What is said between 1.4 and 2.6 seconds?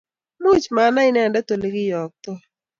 olekiyoytoi